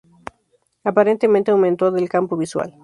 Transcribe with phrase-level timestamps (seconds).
[0.83, 2.73] Aparente aumento del campo visual.